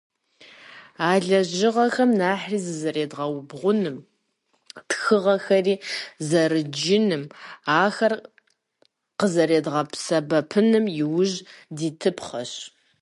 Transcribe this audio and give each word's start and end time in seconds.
А 1.09 1.11
лэжьыгъэм 1.27 2.11
нэхъри 2.19 2.59
зэрызедгъэубгъуным, 2.79 3.97
тхыгъэхэри 4.89 5.75
зэрыдджыным, 6.29 7.23
ахэр 7.83 8.13
къызэрыдгъэсэбэпыным 9.17 10.85
иужь 11.01 11.35
дитыпхъэщ. 11.77 12.53